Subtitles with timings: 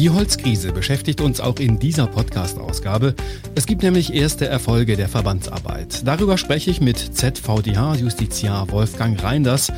[0.00, 3.14] Die Holzkrise beschäftigt uns auch in dieser Podcast-Ausgabe.
[3.54, 6.06] Es gibt nämlich erste Erfolge der Verbandsarbeit.
[6.06, 9.70] Darüber spreche ich mit ZVDH-Justiziar Wolfgang Reinders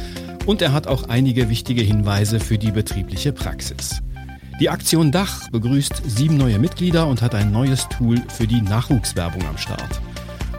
[0.47, 4.01] und er hat auch einige wichtige Hinweise für die betriebliche Praxis.
[4.61, 9.45] Die Aktion Dach begrüßt sieben neue Mitglieder und hat ein neues Tool für die Nachwuchswerbung
[9.49, 10.01] am Start.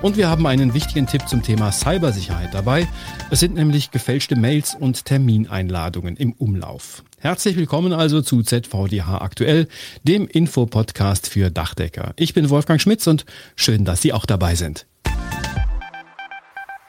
[0.01, 2.85] Und wir haben einen wichtigen Tipp zum Thema Cybersicherheit dabei.
[3.31, 7.01] Es sind nämlich gefälschte Mails und Termineinladungen im Umlauf.
[7.23, 9.69] Herzlich willkommen also zu ZVDH aktuell,
[10.03, 12.11] dem Infopodcast für Dachdecker.
[12.17, 14.85] Ich bin Wolfgang Schmitz und schön, dass Sie auch dabei sind.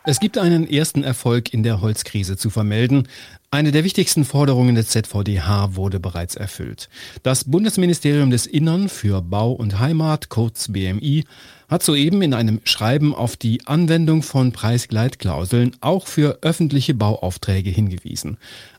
[0.03, 3.07] Es gibt einen ersten Erfolg in der Holzkrise zu vermelden.
[3.55, 6.89] Eine der wichtigsten Forderungen des ZVDH wurde bereits erfüllt.
[7.23, 11.23] Das Bundesministerium des Innern für Bau und Heimat, kurz BMI,
[11.69, 18.39] hat soeben in einem Schreiben auf die Anwendung von Preisgleitklauseln auch für öffentliche Bauaufträge hingewiesen.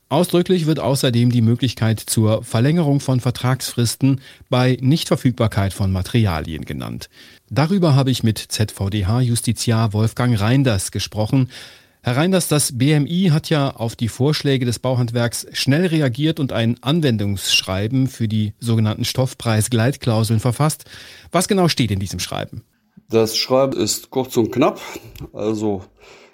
[0.10, 4.20] Ausdrücklich wird außerdem die Möglichkeit zur Verlängerung von Vertragsfristen
[4.50, 7.10] bei Nichtverfügbarkeit von Materialien genannt.
[7.49, 11.49] Darüber habe ich mit ZVDH-Justiziar Wolfgang Reinders gesprochen.
[12.06, 16.78] Herr Reinders, das BMI hat ja auf die Vorschläge des Bauhandwerks schnell reagiert und ein
[16.82, 20.86] Anwendungsschreiben für die sogenannten Stoffpreisgleitklauseln verfasst.
[21.32, 22.64] Was genau steht in diesem Schreiben?
[23.10, 24.80] Das Schreiben ist kurz und knapp,
[25.34, 25.82] also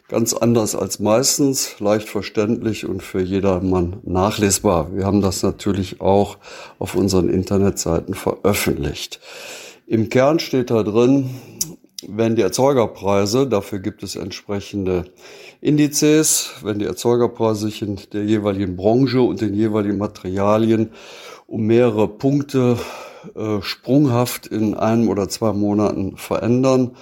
[0.10, 4.94] ganz anders als meistens, leicht verständlich und für jedermann nachlesbar.
[4.94, 6.38] Wir haben das natürlich auch
[6.80, 9.22] auf unseren Internetseiten veröffentlicht.
[9.88, 11.30] Im Kern steht da drin,
[12.08, 15.06] wenn die Erzeugerpreise, dafür gibt es entsprechende
[15.62, 20.92] Indizes, wenn die Erzeugerpreise sich in der jeweiligen Branche und den jeweiligen Materialien
[21.48, 22.78] um mehrere Punkte
[23.36, 26.96] äh, sprunghaft in einem oder zwei Monaten verändern,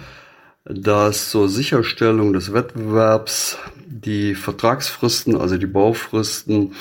[0.65, 3.59] dass zur Sicherstellung des Wettbewerbs
[3.89, 6.73] die Vertragsfristen, also die Baufristen,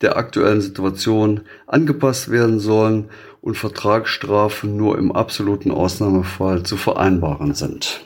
[0.00, 8.00] der aktuellen Situation angepasst werden sollen und Vertragsstrafen nur im absoluten Ausnahmefall zu vereinbaren sind.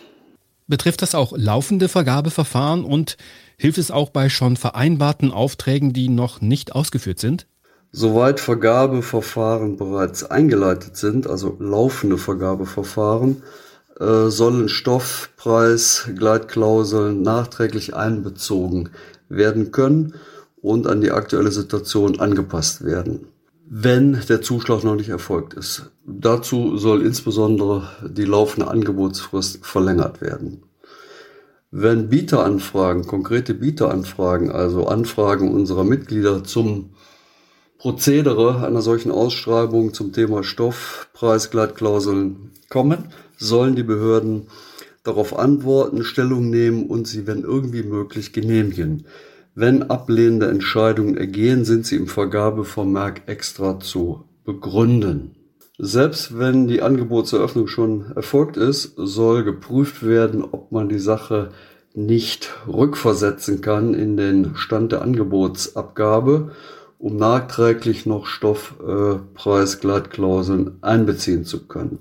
[0.67, 3.17] Betrifft das auch laufende Vergabeverfahren und
[3.59, 7.47] hilft es auch bei schon vereinbarten Aufträgen, die noch nicht ausgeführt sind?
[7.93, 13.43] Soweit Vergabeverfahren bereits eingeleitet sind, also laufende Vergabeverfahren,
[14.01, 18.91] äh, sollen Stoffpreisgleitklauseln nachträglich einbezogen
[19.29, 20.15] werden können
[20.65, 23.27] und an die aktuelle Situation angepasst werden,
[23.69, 25.91] wenn der Zuschlag noch nicht erfolgt ist.
[26.07, 30.63] Dazu soll insbesondere die laufende Angebotsfrist verlängert werden.
[31.71, 36.95] Wenn Bieteranfragen, konkrete Bieteranfragen, also Anfragen unserer Mitglieder zum
[37.77, 44.47] Prozedere einer solchen Ausschreibung zum Thema Stoffpreisgleitklauseln kommen, sollen die Behörden
[45.03, 49.05] darauf antworten, Stellung nehmen und sie, wenn irgendwie möglich, genehmigen.
[49.57, 55.37] Wenn ablehnende Entscheidungen ergehen, sind sie im Vergabevermerk extra zu begründen.
[55.79, 61.51] Selbst wenn die Angebotseröffnung schon erfolgt ist, soll geprüft werden, ob man die Sache
[61.95, 66.51] nicht rückversetzen kann in den Stand der Angebotsabgabe,
[66.99, 72.01] um nachträglich noch Stoffpreisgleitklauseln einbeziehen zu können.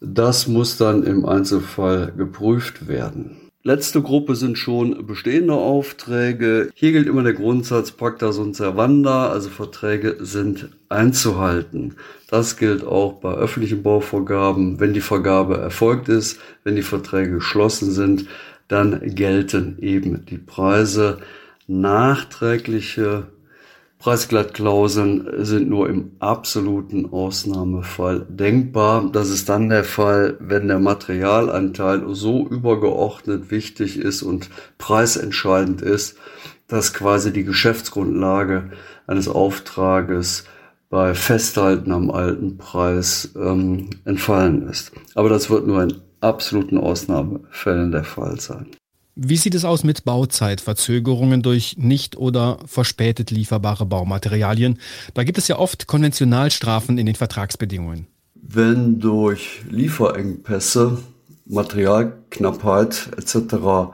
[0.00, 3.49] Das muss dann im Einzelfall geprüft werden.
[3.62, 6.70] Letzte Gruppe sind schon bestehende Aufträge.
[6.74, 11.96] Hier gilt immer der Grundsatz Pacta sunt servanda, also Verträge sind einzuhalten.
[12.30, 14.80] Das gilt auch bei öffentlichen Bauvorgaben.
[14.80, 18.24] Wenn die Vergabe erfolgt ist, wenn die Verträge geschlossen sind,
[18.68, 21.18] dann gelten eben die Preise.
[21.66, 23.26] Nachträgliche
[24.00, 29.10] Preisgleitklauseln sind nur im absoluten Ausnahmefall denkbar.
[29.12, 34.48] Das ist dann der Fall, wenn der Materialanteil so übergeordnet wichtig ist und
[34.78, 36.16] preisentscheidend ist,
[36.66, 38.70] dass quasi die Geschäftsgrundlage
[39.06, 40.44] eines Auftrages
[40.88, 44.92] bei Festhalten am alten Preis ähm, entfallen ist.
[45.14, 48.66] Aber das wird nur in absoluten Ausnahmefällen der Fall sein.
[49.22, 54.78] Wie sieht es aus mit Bauzeitverzögerungen durch nicht oder verspätet lieferbare Baumaterialien?
[55.12, 58.06] Da gibt es ja oft Konventionalstrafen in den Vertragsbedingungen.
[58.34, 60.96] Wenn durch Lieferengpässe,
[61.44, 63.92] Materialknappheit etc.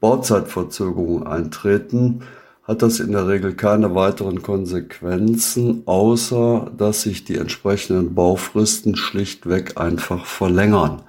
[0.00, 2.22] Bauzeitverzögerungen eintreten,
[2.64, 9.78] hat das in der Regel keine weiteren Konsequenzen, außer dass sich die entsprechenden Baufristen schlichtweg
[9.78, 11.02] einfach verlängern.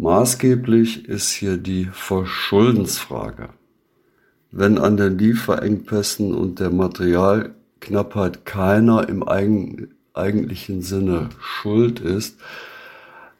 [0.00, 3.50] Maßgeblich ist hier die Verschuldensfrage.
[4.50, 9.22] Wenn an den Lieferengpässen und der Materialknappheit keiner im
[10.14, 12.38] eigentlichen Sinne schuld ist,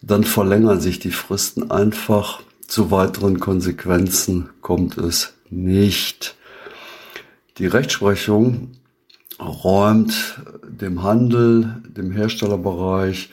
[0.02, 2.42] dann verlängern sich die Fristen einfach.
[2.66, 6.36] Zu weiteren Konsequenzen kommt es nicht.
[7.56, 8.72] Die Rechtsprechung
[9.40, 13.30] räumt dem Handel, dem Herstellerbereich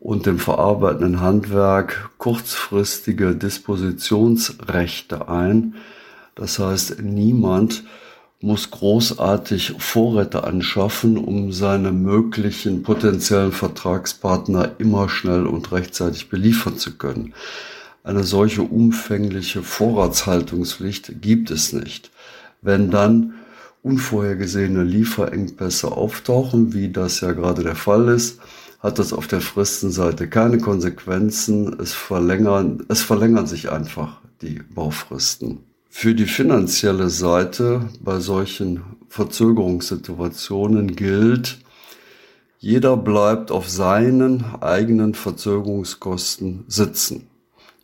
[0.00, 5.74] und dem verarbeitenden Handwerk kurzfristige Dispositionsrechte ein.
[6.34, 7.84] Das heißt, niemand
[8.40, 16.96] muss großartig Vorräte anschaffen, um seine möglichen potenziellen Vertragspartner immer schnell und rechtzeitig beliefern zu
[16.96, 17.34] können.
[18.04, 22.12] Eine solche umfängliche Vorratshaltungspflicht gibt es nicht.
[22.62, 23.34] Wenn dann
[23.82, 28.40] unvorhergesehene Lieferengpässe auftauchen, wie das ja gerade der Fall ist,
[28.78, 31.78] hat das auf der Fristenseite keine Konsequenzen.
[31.80, 35.60] Es verlängern, es verlängern sich einfach die Baufristen.
[35.88, 41.58] Für die finanzielle Seite bei solchen Verzögerungssituationen gilt,
[42.60, 47.26] jeder bleibt auf seinen eigenen Verzögerungskosten sitzen.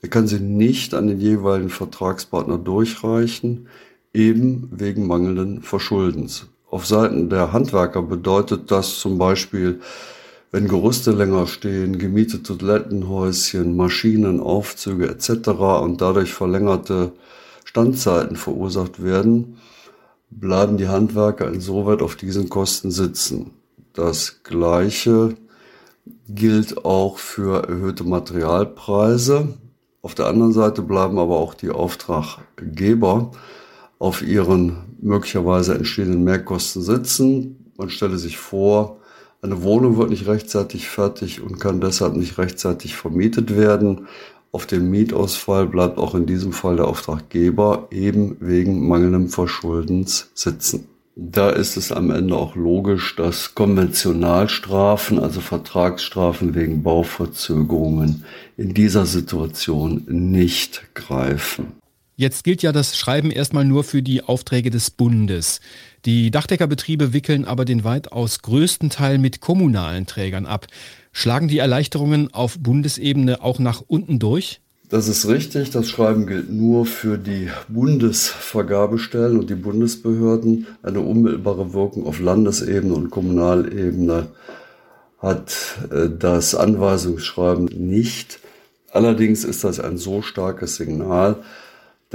[0.03, 3.69] Er kann sie nicht an den jeweiligen Vertragspartner durchreichen
[4.13, 6.47] eben wegen mangelnden Verschuldens.
[6.71, 9.81] Auf Seiten der Handwerker bedeutet das zum Beispiel,
[10.55, 15.49] wenn Gerüste länger stehen, gemietete Toilettenhäuschen, Maschinen, Aufzüge etc.
[15.83, 17.11] und dadurch verlängerte
[17.65, 19.57] Standzeiten verursacht werden,
[20.31, 23.51] bleiben die Handwerker insoweit auf diesen Kosten sitzen.
[23.95, 25.35] Das Gleiche
[26.29, 29.59] gilt auch für erhöhte Materialpreise.
[30.03, 33.33] Auf der anderen Seite bleiben aber auch die Auftraggeber
[33.99, 37.73] auf ihren möglicherweise entstehenden Mehrkosten sitzen.
[37.77, 39.01] Man stelle sich vor,
[39.45, 44.09] eine Wohnung wird nicht rechtzeitig fertig und kann deshalb nicht rechtzeitig vermietet werden.
[44.53, 50.89] Auf dem Mietausfall bleibt auch in diesem Fall der Auftraggeber eben wegen mangelndem Verschuldens sitzen.
[51.17, 58.25] Da ist es am Ende auch logisch, dass Konventionalstrafen, also Vertragsstrafen wegen Bauverzögerungen
[58.57, 61.84] in dieser Situation nicht greifen.
[62.17, 65.61] Jetzt gilt ja das Schreiben erstmal nur für die Aufträge des Bundes.
[66.05, 70.69] Die Dachdeckerbetriebe wickeln aber den weitaus größten Teil mit kommunalen Trägern ab.
[71.13, 74.61] Schlagen die Erleichterungen auf Bundesebene auch nach unten durch?
[74.91, 75.71] Das ist richtig.
[75.71, 80.69] Das Schreiben gilt nur für die Bundesvergabestellen und die Bundesbehörden.
[80.85, 84.29] Eine unmittelbare Wirkung auf Landesebene und Kommunalebene
[85.19, 85.57] hat
[85.91, 88.39] äh, das Anweisungsschreiben nicht.
[88.93, 91.43] Allerdings ist das ein so starkes Signal,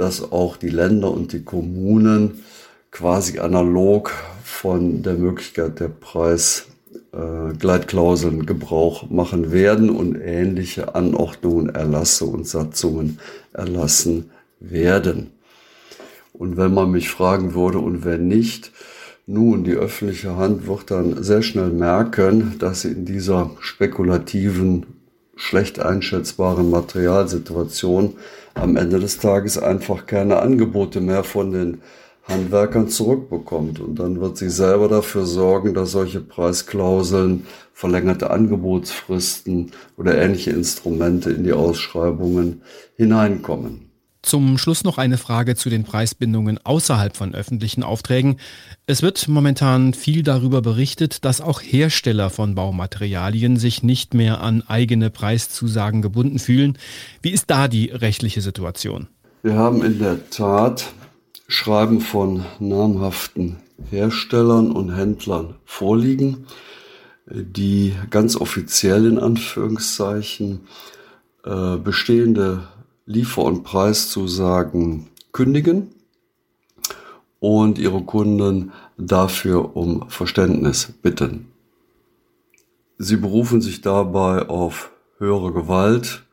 [0.00, 2.42] dass auch die Länder und die Kommunen
[2.90, 4.12] quasi analog
[4.42, 13.18] von der Möglichkeit der Preisgleitklauseln äh, Gebrauch machen werden und ähnliche Anordnungen, Erlasse und Satzungen
[13.52, 15.32] erlassen werden.
[16.32, 18.72] Und wenn man mich fragen würde und wenn nicht,
[19.26, 24.86] nun, die öffentliche Hand wird dann sehr schnell merken, dass sie in dieser spekulativen
[25.40, 28.16] schlecht einschätzbaren Materialsituation
[28.52, 31.80] am Ende des Tages einfach keine Angebote mehr von den
[32.28, 33.80] Handwerkern zurückbekommt.
[33.80, 41.30] Und dann wird sie selber dafür sorgen, dass solche Preisklauseln, verlängerte Angebotsfristen oder ähnliche Instrumente
[41.30, 42.60] in die Ausschreibungen
[42.96, 43.89] hineinkommen.
[44.22, 48.36] Zum Schluss noch eine Frage zu den Preisbindungen außerhalb von öffentlichen Aufträgen.
[48.86, 54.62] Es wird momentan viel darüber berichtet, dass auch Hersteller von Baumaterialien sich nicht mehr an
[54.66, 56.76] eigene Preiszusagen gebunden fühlen.
[57.22, 59.08] Wie ist da die rechtliche Situation?
[59.42, 60.92] Wir haben in der Tat
[61.48, 63.56] Schreiben von namhaften
[63.90, 66.46] Herstellern und Händlern vorliegen,
[67.26, 70.60] die ganz offiziell in Anführungszeichen
[71.44, 72.68] äh, bestehende
[73.06, 75.88] Liefer- und Preiszusagen kündigen
[77.40, 81.50] und ihre Kunden dafür um Verständnis bitten.
[82.98, 86.24] Sie berufen sich dabei auf höhere Gewalt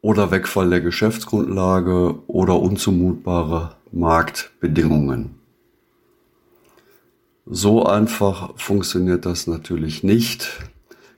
[0.00, 5.34] oder Wegfall der Geschäftsgrundlage oder unzumutbare Marktbedingungen.
[7.46, 10.60] So einfach funktioniert das natürlich nicht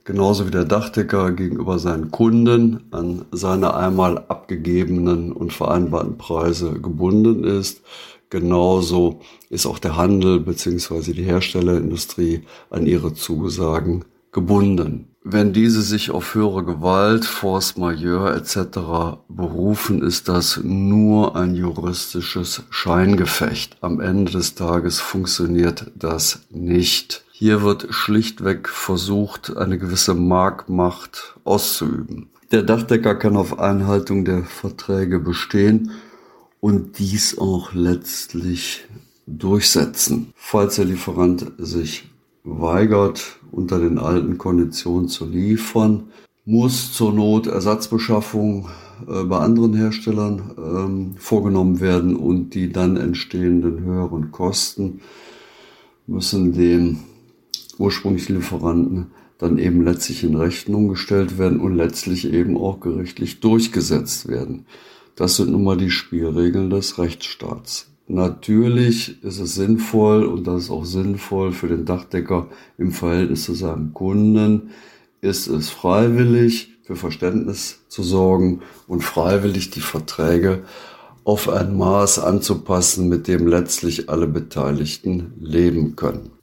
[0.07, 7.45] genauso wie der Dachdecker gegenüber seinen Kunden an seine einmal abgegebenen und vereinbarten Preise gebunden
[7.45, 7.83] ist.
[8.31, 9.21] Genauso
[9.51, 11.13] ist auch der Handel bzw.
[11.13, 15.09] die Herstellerindustrie an ihre Zusagen gebunden.
[15.29, 19.19] Wenn diese sich auf höhere Gewalt, Force Majeure etc.
[19.29, 23.77] berufen, ist das nur ein juristisches Scheingefecht.
[23.81, 27.26] Am Ende des Tages funktioniert das nicht.
[27.39, 32.31] Hier wird schlichtweg versucht, eine gewisse Marktmacht auszuüben.
[32.51, 35.91] Der Dachdecker kann auf Einhaltung der Verträge bestehen
[36.61, 38.87] und dies auch letztlich
[39.27, 40.33] durchsetzen.
[40.35, 42.09] Falls der Lieferant sich
[42.43, 46.05] weigert, unter den alten Konditionen zu liefern,
[46.47, 48.71] muss zur Not Ersatzbeschaffung
[49.07, 55.03] äh, bei anderen Herstellern ähm, vorgenommen werden und die dann entstehenden höheren Kosten
[56.07, 57.01] müssen dem
[57.79, 59.07] ursprünglichen Lieferanten
[59.39, 64.67] dann eben letztlich in Rechnung gestellt werden und letztlich eben auch gerichtlich durchgesetzt werden.
[65.15, 67.91] Das sind nun mal die Spielregeln des Rechtsstaats.
[68.09, 73.55] Natürlich ist es sinnvoll und das ist auch sinnvoll für den Dachdecker im Verhältnis zu
[73.55, 74.71] seinem Kunden,
[75.21, 80.63] ist es freiwillig für Verständnis zu sorgen und freiwillig die Verträge
[81.25, 86.36] auf ein Maß anzupassen, mit dem letztlich alle Beteiligten leben können.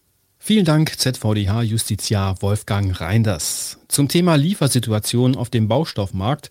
[0.45, 3.79] Vielen Dank, ZVDH-Justiziar Wolfgang Reinders.
[3.87, 6.49] Zum Thema Liefersituation auf dem Baustoffmarkt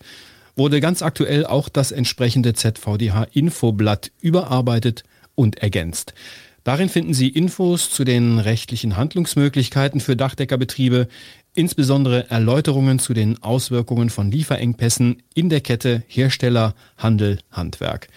[0.55, 5.03] wurde ganz aktuell auch das entsprechende ZVDH-Infoblatt überarbeitet
[5.35, 6.15] und ergänzt.
[6.63, 11.07] Darin finden Sie Infos zu den rechtlichen Handlungsmöglichkeiten für Dachdeckerbetriebe,
[11.55, 18.07] insbesondere Erläuterungen zu den Auswirkungen von Lieferengpässen in der Kette Hersteller, Handel, Handwerk.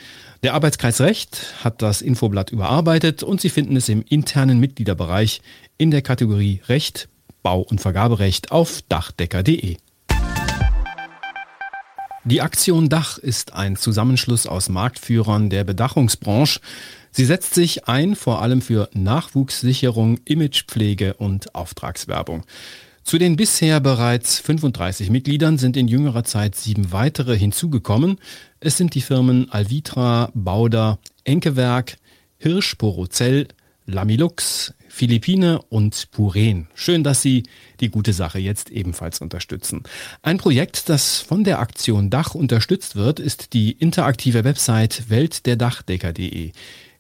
[0.43, 5.41] Der Arbeitskreis Recht hat das Infoblatt überarbeitet und Sie finden es im internen Mitgliederbereich
[5.79, 7.09] in der Kategorie Recht,
[7.43, 9.77] Bau- und Vergaberecht auf dachdecker.de.
[12.25, 16.59] Die Aktion Dach ist ein Zusammenschluss aus Marktführern der Bedachungsbranche.
[17.13, 22.43] Sie setzt sich ein vor allem für Nachwuchssicherung, Imagepflege und Auftragswerbung.
[23.07, 28.19] Zu den bisher bereits 35 Mitgliedern sind in jüngerer Zeit sieben weitere hinzugekommen.
[28.59, 31.99] Es sind die Firmen Alvitra, Bauder, Enkewerk,
[32.37, 33.47] Hirsch, Porozell,
[33.87, 36.67] Lamilux, Philippine und Puren.
[36.75, 37.45] Schön, dass Sie
[37.79, 39.85] die gute Sache jetzt ebenfalls unterstützen.
[40.23, 46.51] Ein Projekt, das von der Aktion Dach unterstützt wird, ist die interaktive Website weltderdachdecker.de.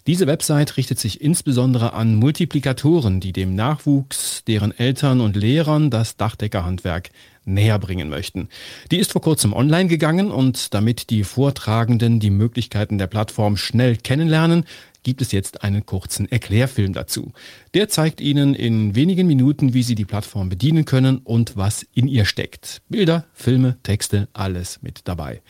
[0.07, 6.17] Diese Website richtet sich insbesondere an Multiplikatoren, die dem Nachwuchs, deren Eltern und Lehrern das
[6.17, 7.11] Dachdeckerhandwerk
[7.45, 8.49] näher bringen möchten.
[8.93, 13.97] Die ist vor kurzem online gegangen und damit die Vortragenden die Möglichkeiten der Plattform schnell
[13.97, 14.65] kennenlernen,
[15.07, 17.31] gibt es jetzt einen kurzen Erklärfilm dazu.
[17.75, 22.09] Der zeigt Ihnen in wenigen Minuten, wie Sie die Plattform bedienen können und was in
[22.09, 22.83] ihr steckt.
[22.89, 25.43] Bilder, Filme, Texte, alles mit dabei.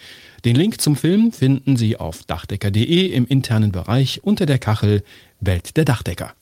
[0.44, 5.02] Den Link zum Film finden Sie auf dachdecker.de im internen Bereich unter der Kachel
[5.40, 6.34] Welt der Dachdecker.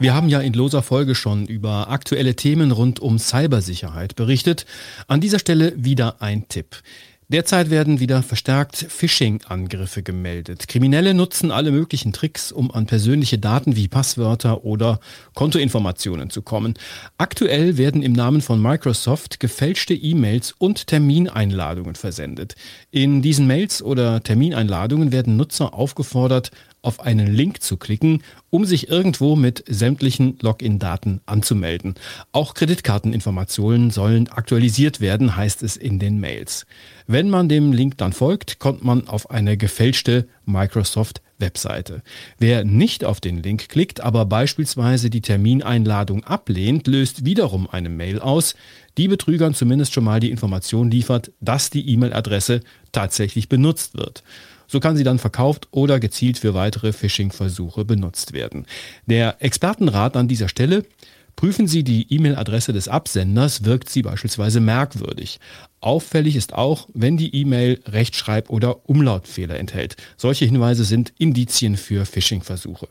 [0.00, 4.66] Wir haben ja in loser Folge schon über aktuelle Themen rund um Cybersicherheit berichtet.
[5.06, 6.82] An dieser Stelle wieder ein Tipp.
[7.28, 10.68] Derzeit werden wieder verstärkt Phishing-Angriffe gemeldet.
[10.68, 15.00] Kriminelle nutzen alle möglichen Tricks, um an persönliche Daten wie Passwörter oder
[15.34, 16.74] Kontoinformationen zu kommen.
[17.16, 22.56] Aktuell werden im Namen von Microsoft gefälschte E-Mails und Termineinladungen versendet.
[22.90, 26.50] In diesen Mails oder Termineinladungen werden Nutzer aufgefordert,
[26.84, 31.94] auf einen Link zu klicken, um sich irgendwo mit sämtlichen Login-Daten anzumelden.
[32.32, 36.66] Auch Kreditkarteninformationen sollen aktualisiert werden, heißt es in den Mails.
[37.06, 42.02] Wenn man dem Link dann folgt, kommt man auf eine gefälschte Microsoft Webseite.
[42.38, 48.20] Wer nicht auf den Link klickt, aber beispielsweise die Termineinladung ablehnt, löst wiederum eine Mail
[48.20, 48.54] aus,
[48.96, 52.60] die Betrügern zumindest schon mal die Information liefert, dass die E-Mail-Adresse
[52.92, 54.22] tatsächlich benutzt wird.
[54.74, 58.66] So kann sie dann verkauft oder gezielt für weitere Phishing-Versuche benutzt werden.
[59.06, 60.84] Der Expertenrat an dieser Stelle
[61.36, 65.38] Prüfen Sie die E-Mail-Adresse des Absenders, wirkt sie beispielsweise merkwürdig.
[65.80, 69.96] Auffällig ist auch, wenn die E-Mail Rechtschreib- oder Umlautfehler enthält.
[70.16, 72.88] Solche Hinweise sind Indizien für Phishing-Versuche.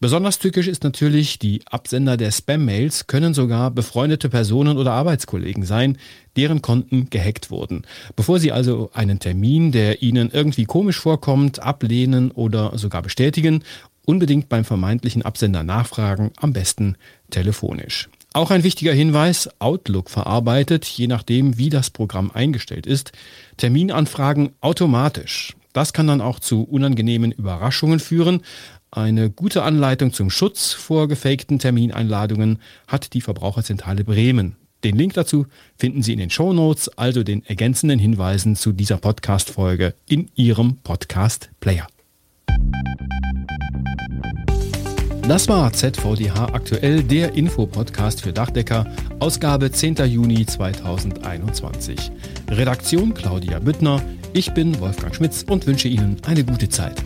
[0.00, 5.98] Besonders tückisch ist natürlich, die Absender der Spam-Mails können sogar befreundete Personen oder Arbeitskollegen sein,
[6.36, 7.82] deren Konten gehackt wurden.
[8.14, 13.62] Bevor Sie also einen Termin, der Ihnen irgendwie komisch vorkommt, ablehnen oder sogar bestätigen,
[14.04, 16.96] unbedingt beim vermeintlichen Absender nachfragen, am besten
[17.30, 18.08] telefonisch.
[18.32, 23.12] Auch ein wichtiger Hinweis, Outlook verarbeitet, je nachdem wie das Programm eingestellt ist,
[23.56, 25.56] Terminanfragen automatisch.
[25.72, 28.40] Das kann dann auch zu unangenehmen Überraschungen führen.
[28.90, 34.56] Eine gute Anleitung zum Schutz vor gefakten Termineinladungen hat die Verbraucherzentrale Bremen.
[34.84, 38.98] Den Link dazu finden Sie in den Show Notes, also den ergänzenden Hinweisen zu dieser
[38.98, 41.86] Podcast-Folge in Ihrem Podcast-Player.
[45.26, 48.86] Das war ZVDH aktuell, der Infopodcast für Dachdecker,
[49.18, 49.96] Ausgabe 10.
[50.06, 52.12] Juni 2021.
[52.48, 54.00] Redaktion Claudia Büttner,
[54.32, 57.02] ich bin Wolfgang Schmitz und wünsche Ihnen eine gute Zeit.